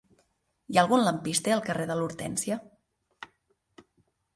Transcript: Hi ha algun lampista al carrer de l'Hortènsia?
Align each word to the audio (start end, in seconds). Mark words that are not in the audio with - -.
Hi 0.73 0.79
ha 0.79 0.81
algun 0.83 1.03
lampista 1.09 1.55
al 1.57 1.63
carrer 1.69 1.87
de 1.93 2.01
l'Hortènsia? 2.03 2.61